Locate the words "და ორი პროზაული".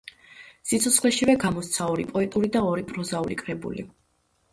2.55-3.39